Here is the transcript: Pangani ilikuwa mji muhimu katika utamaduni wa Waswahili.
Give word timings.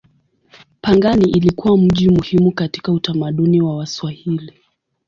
Pangani 0.81 1.29
ilikuwa 1.31 1.77
mji 1.77 2.09
muhimu 2.09 2.51
katika 2.51 2.91
utamaduni 2.91 3.61
wa 3.61 3.77
Waswahili. 3.77 4.53